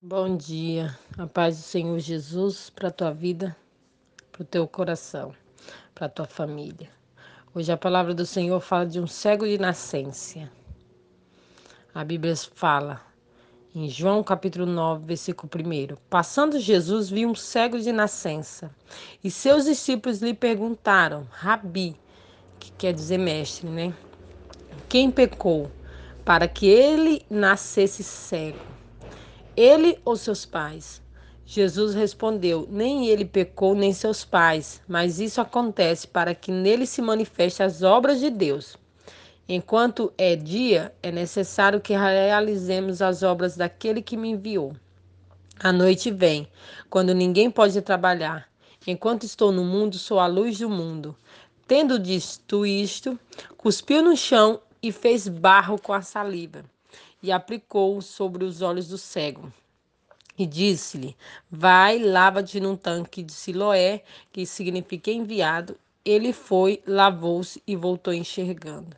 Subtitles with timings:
[0.00, 3.56] Bom dia, a paz do Senhor Jesus para a tua vida,
[4.30, 5.34] para o teu coração,
[5.92, 6.88] para a tua família.
[7.52, 10.48] Hoje a palavra do Senhor fala de um cego de nascença.
[11.92, 13.00] A Bíblia fala
[13.74, 15.96] em João capítulo 9, versículo 1.
[16.08, 18.70] Passando Jesus viu um cego de nascença
[19.24, 21.96] e seus discípulos lhe perguntaram, Rabi,
[22.60, 23.92] que quer dizer mestre, né?
[24.88, 25.68] Quem pecou
[26.24, 28.77] para que ele nascesse cego?
[29.58, 31.02] Ele ou seus pais?
[31.44, 37.02] Jesus respondeu: Nem ele pecou, nem seus pais, mas isso acontece para que nele se
[37.02, 38.76] manifestem as obras de Deus.
[39.48, 44.76] Enquanto é dia, é necessário que realizemos as obras daquele que me enviou.
[45.58, 46.46] A noite vem,
[46.88, 48.46] quando ninguém pode trabalhar.
[48.86, 51.16] Enquanto estou no mundo, sou a luz do mundo.
[51.66, 53.18] Tendo dito isto,
[53.56, 56.64] cuspiu no chão e fez barro com a saliva
[57.22, 59.52] e aplicou sobre os olhos do cego.
[60.38, 61.16] E disse-lhe:
[61.50, 65.76] Vai, lava-te num tanque de Siloé, que significa enviado.
[66.04, 68.96] Ele foi, lavou-se e voltou enxergando.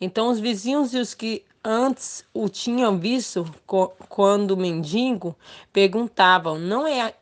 [0.00, 5.34] Então os vizinhos e os que antes o tinham visto quando mendigo
[5.72, 7.14] perguntavam: Não é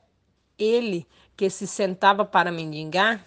[0.59, 1.07] ele
[1.37, 3.25] que se sentava para mendigar?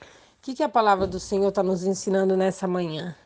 [0.00, 3.16] O que, que a palavra do Senhor está nos ensinando nessa manhã?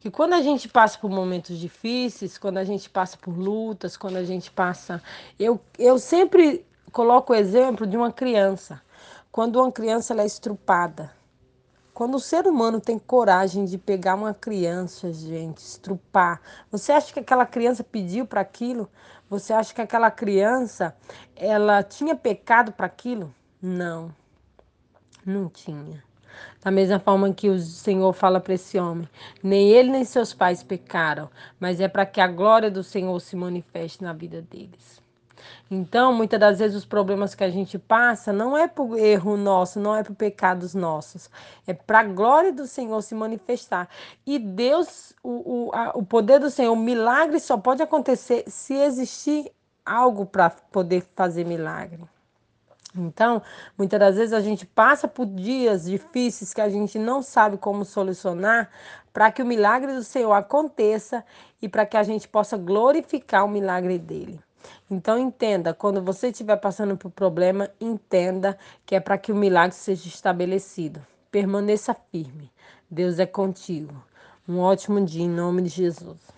[0.00, 4.16] Que quando a gente passa por momentos difíceis, quando a gente passa por lutas, quando
[4.16, 5.02] a gente passa.
[5.38, 8.80] Eu, eu sempre coloco o exemplo de uma criança.
[9.32, 11.12] Quando uma criança é estrupada.
[11.92, 17.20] Quando o ser humano tem coragem de pegar uma criança, gente, estrupar, você acha que
[17.20, 18.86] aquela criança pediu para aquilo?
[19.30, 20.94] Você acha que aquela criança
[21.34, 23.34] ela tinha pecado para aquilo?
[23.62, 24.14] Não,
[25.24, 26.04] não tinha.
[26.62, 29.08] Da mesma forma que o Senhor fala para esse homem:
[29.42, 33.36] nem ele nem seus pais pecaram, mas é para que a glória do Senhor se
[33.36, 35.00] manifeste na vida deles.
[35.70, 39.80] Então, muitas das vezes, os problemas que a gente passa não é por erro nosso,
[39.80, 41.28] não é por pecados nossos,
[41.66, 43.88] é para a glória do Senhor se manifestar.
[44.24, 48.74] E Deus, o, o, a, o poder do Senhor, o milagre só pode acontecer se
[48.74, 49.50] existir
[49.84, 52.00] algo para poder fazer milagre.
[52.96, 53.42] Então,
[53.76, 57.84] muitas das vezes a gente passa por dias difíceis que a gente não sabe como
[57.84, 58.70] solucionar
[59.12, 61.24] para que o milagre do Senhor aconteça
[61.60, 64.40] e para que a gente possa glorificar o milagre dele.
[64.90, 69.74] Então entenda, quando você estiver passando por problema, entenda que é para que o milagre
[69.74, 71.04] seja estabelecido.
[71.30, 72.50] Permaneça firme.
[72.90, 73.94] Deus é contigo.
[74.48, 76.34] Um ótimo dia em nome de Jesus.